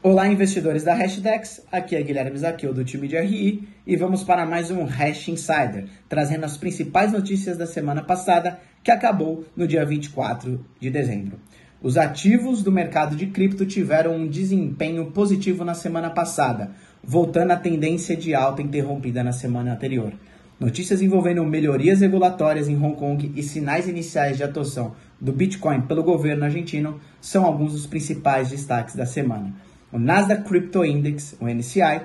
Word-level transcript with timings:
Olá, 0.00 0.28
investidores 0.28 0.84
da 0.84 0.94
Hashdex. 0.94 1.66
Aqui 1.72 1.96
é 1.96 2.02
Guilherme 2.02 2.38
Zaqueu 2.38 2.72
do 2.72 2.84
time 2.84 3.08
de 3.08 3.18
RI 3.18 3.68
e 3.84 3.96
vamos 3.96 4.22
para 4.22 4.46
mais 4.46 4.70
um 4.70 4.84
Hash 4.84 5.26
Insider, 5.26 5.86
trazendo 6.08 6.44
as 6.44 6.56
principais 6.56 7.10
notícias 7.10 7.58
da 7.58 7.66
semana 7.66 8.00
passada, 8.00 8.60
que 8.84 8.92
acabou 8.92 9.44
no 9.56 9.66
dia 9.66 9.84
24 9.84 10.64
de 10.78 10.88
dezembro. 10.88 11.40
Os 11.82 11.96
ativos 11.96 12.62
do 12.62 12.70
mercado 12.70 13.16
de 13.16 13.26
cripto 13.26 13.66
tiveram 13.66 14.14
um 14.14 14.28
desempenho 14.28 15.10
positivo 15.10 15.64
na 15.64 15.74
semana 15.74 16.10
passada, 16.10 16.70
voltando 17.02 17.50
à 17.50 17.56
tendência 17.56 18.16
de 18.16 18.36
alta 18.36 18.62
interrompida 18.62 19.24
na 19.24 19.32
semana 19.32 19.72
anterior. 19.72 20.12
Notícias 20.60 21.02
envolvendo 21.02 21.44
melhorias 21.44 22.02
regulatórias 22.02 22.68
em 22.68 22.76
Hong 22.76 22.94
Kong 22.94 23.32
e 23.34 23.42
sinais 23.42 23.88
iniciais 23.88 24.36
de 24.36 24.44
atuação 24.44 24.94
do 25.20 25.32
Bitcoin 25.32 25.80
pelo 25.80 26.04
governo 26.04 26.44
argentino 26.44 27.00
são 27.20 27.44
alguns 27.44 27.72
dos 27.72 27.86
principais 27.86 28.48
destaques 28.48 28.94
da 28.94 29.04
semana. 29.04 29.52
O 29.90 29.98
Nasdaq 29.98 30.44
Crypto 30.44 30.84
Index, 30.84 31.34
o 31.40 31.46
NCI, 31.48 32.02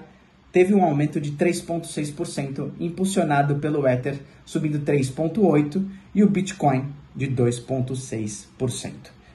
teve 0.54 0.74
um 0.74 0.86
aumento 0.86 1.20
de 1.20 1.34
3,6%, 1.34 2.72
impulsionado 2.80 3.56
pelo 3.56 3.86
Ether, 3.86 4.20
subindo 4.46 4.80
3,8%, 4.80 5.86
e 6.16 6.24
o 6.24 6.30
Bitcoin 6.30 6.86
de 7.14 7.28
2,6%. 7.28 8.94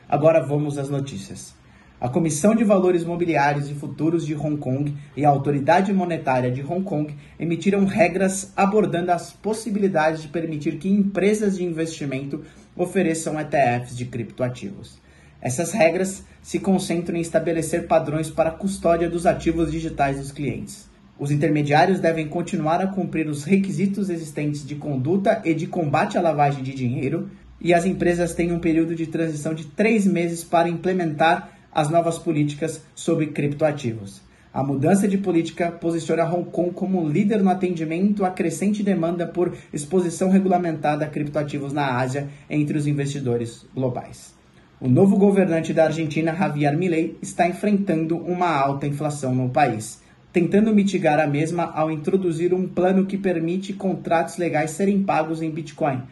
Agora 0.09 0.41
vamos 0.41 0.79
às 0.79 0.89
notícias. 0.89 1.55
A 2.01 2.09
Comissão 2.09 2.55
de 2.55 2.65
Valores 2.65 3.05
Mobiliários 3.05 3.69
e 3.69 3.75
Futuros 3.75 4.25
de 4.25 4.35
Hong 4.35 4.57
Kong 4.57 4.97
e 5.15 5.27
a 5.27 5.29
Autoridade 5.29 5.93
Monetária 5.93 6.51
de 6.51 6.63
Hong 6.63 6.85
Kong 6.85 7.15
emitiram 7.39 7.85
regras 7.85 8.53
abordando 8.57 9.13
as 9.13 9.31
possibilidades 9.31 10.23
de 10.23 10.29
permitir 10.29 10.79
que 10.79 10.89
empresas 10.89 11.59
de 11.59 11.65
investimento 11.65 12.43
ofereçam 12.75 13.39
ETFs 13.39 13.95
de 13.95 14.07
criptoativos. 14.07 14.99
Essas 15.41 15.73
regras 15.73 16.25
se 16.43 16.59
concentram 16.59 17.17
em 17.17 17.21
estabelecer 17.21 17.87
padrões 17.87 18.29
para 18.29 18.49
a 18.49 18.55
custódia 18.55 19.09
dos 19.09 19.25
ativos 19.25 19.71
digitais 19.71 20.19
dos 20.19 20.33
clientes. 20.33 20.89
Os 21.19 21.31
intermediários 21.31 22.01
devem 22.01 22.29
continuar 22.29 22.81
a 22.81 22.87
cumprir 22.87 23.29
os 23.29 23.45
requisitos 23.45 24.11
existentes 24.11 24.67
de 24.67 24.75
conduta 24.75 25.43
e 25.45 25.55
de 25.55 25.67
combate 25.67 26.19
à 26.19 26.21
lavagem 26.21 26.63
de 26.63 26.75
dinheiro, 26.75 27.29
e 27.61 27.75
as 27.75 27.85
empresas 27.85 28.35
têm 28.35 28.53
um 28.53 28.61
período 28.61 28.95
de 28.95 29.07
transição 29.07 29.53
de 29.53 29.67
três 29.67 30.07
meses 30.07 30.45
para 30.45 30.69
implementar 30.69 31.51
as 31.73 31.89
novas 31.89 32.19
políticas 32.19 32.83
sobre 32.95 33.29
criptoativos. 33.29 34.23
A 34.53 34.63
mudança 34.63 35.07
de 35.07 35.19
política 35.19 35.71
posiciona 35.71 36.25
Hong 36.25 36.51
Kong 36.51 36.71
como 36.73 37.09
líder 37.09 37.43
no 37.43 37.51
atendimento 37.51 38.25
à 38.25 38.31
crescente 38.31 38.83
demanda 38.83 39.27
por 39.27 39.57
exposição 39.73 40.31
regulamentada 40.31 41.05
a 41.05 41.09
criptoativos 41.09 41.73
na 41.73 41.97
Ásia 41.99 42.29
entre 42.49 42.79
os 42.79 42.87
investidores 42.87 43.67
globais. 43.75 44.38
O 44.81 44.87
novo 44.87 45.17
governante 45.17 45.75
da 45.75 45.87
Argentina, 45.87 46.33
Javier 46.33 46.77
Milei, 46.77 47.19
está 47.21 47.49
enfrentando 47.49 48.17
uma 48.17 48.49
alta 48.49 48.87
inflação 48.87 49.35
no 49.35 49.51
país, 49.51 50.01
tentando 50.33 50.73
mitigar 50.73 51.19
a 51.19 51.27
mesma 51.27 51.65
ao 51.65 51.91
introduzir 51.91 52.55
um 52.55 52.69
plano 52.69 53.05
que 53.05 53.19
permite 53.19 53.73
contratos 53.73 54.37
legais 54.37 54.71
serem 54.71 55.03
pagos 55.03 55.43
em 55.43 55.51
Bitcoin. 55.51 56.03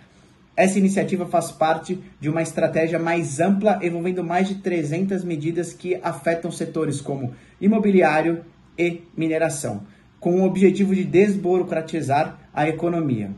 Essa 0.57 0.81
iniciativa 0.81 1.27
faz 1.27 1.53
parte 1.53 1.97
de 2.19 2.29
uma 2.29 2.43
estratégia 2.43 2.99
mais 2.99 3.39
ampla 3.39 3.79
envolvendo 3.85 4.25
mais 4.25 4.49
de 4.49 4.57
300 4.57 5.23
medidas 5.23 5.73
que 5.73 6.01
afetam 6.03 6.51
setores 6.51 7.01
como 7.01 7.35
imobiliário 7.61 8.45
e 8.77 9.03
mineração, 9.17 9.83
com 10.19 10.41
o 10.41 10.45
objetivo 10.45 10.93
de 10.93 11.05
desburocratizar 11.05 12.37
a 12.53 12.69
economia. 12.69 13.31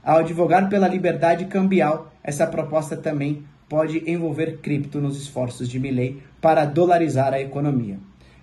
Ao 0.00 0.18
advogar 0.18 0.68
pela 0.68 0.86
liberdade 0.86 1.46
cambial, 1.46 2.12
essa 2.22 2.46
proposta 2.46 2.96
também 2.96 3.42
pode 3.68 4.08
envolver 4.10 4.58
cripto 4.58 5.00
nos 5.00 5.20
esforços 5.20 5.68
de 5.68 5.78
Milley 5.78 6.18
para 6.40 6.64
dolarizar 6.64 7.32
a 7.32 7.40
economia. 7.40 7.98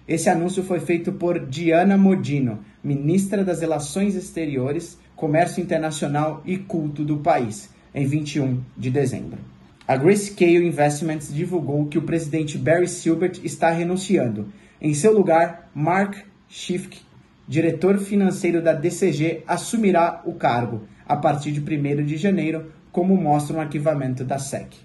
Esse 0.07 0.29
anúncio 0.29 0.63
foi 0.63 0.81
feito 0.81 1.13
por 1.13 1.39
Diana 1.45 1.97
Modino, 1.97 2.59
ministra 2.83 3.43
das 3.43 3.61
Relações 3.61 4.15
Exteriores, 4.15 4.97
Comércio 5.15 5.61
Internacional 5.61 6.41
e 6.45 6.57
Culto 6.57 7.05
do 7.05 7.19
país, 7.19 7.69
em 7.95 8.05
21 8.05 8.61
de 8.75 8.91
dezembro. 8.91 9.39
A 9.87 9.95
Grayscale 9.95 10.65
Investments 10.65 11.33
divulgou 11.33 11.85
que 11.87 11.97
o 11.97 12.01
presidente 12.01 12.57
Barry 12.57 12.87
Silbert 12.87 13.39
está 13.43 13.69
renunciando. 13.69 14.47
Em 14.81 14.93
seu 14.93 15.13
lugar, 15.13 15.69
Mark 15.73 16.17
Schiffk, 16.49 16.99
diretor 17.47 17.97
financeiro 17.97 18.61
da 18.61 18.73
DCG, 18.73 19.43
assumirá 19.47 20.21
o 20.25 20.33
cargo 20.33 20.83
a 21.05 21.15
partir 21.15 21.51
de 21.51 21.59
1 21.59 22.05
de 22.05 22.17
janeiro, 22.17 22.71
como 22.91 23.15
mostra 23.15 23.57
um 23.57 23.61
arquivamento 23.61 24.23
da 24.23 24.37
SEC. 24.37 24.75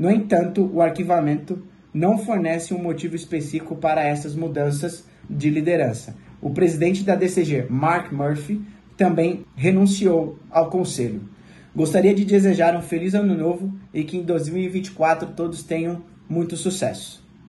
No 0.00 0.10
entanto, 0.10 0.64
o 0.72 0.80
arquivamento 0.80 1.62
não 1.92 2.16
fornece 2.16 2.72
um 2.72 2.82
motivo 2.82 3.14
específico 3.14 3.76
para 3.76 4.02
essas 4.02 4.34
mudanças 4.34 5.04
de 5.28 5.50
liderança. 5.50 6.16
O 6.40 6.48
presidente 6.48 7.04
da 7.04 7.14
DCG, 7.14 7.66
Mark 7.68 8.10
Murphy, 8.10 8.62
também 8.96 9.44
renunciou 9.54 10.38
ao 10.50 10.70
conselho. 10.70 11.28
Gostaria 11.76 12.14
de 12.14 12.24
desejar 12.24 12.74
um 12.74 12.80
feliz 12.80 13.12
ano 13.12 13.36
novo 13.36 13.74
e 13.92 14.02
que 14.02 14.16
em 14.16 14.22
2024 14.22 15.34
todos 15.36 15.62
tenham 15.62 16.02
muito 16.26 16.56
sucesso. 16.56 17.22